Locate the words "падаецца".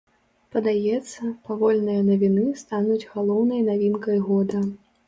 0.55-1.21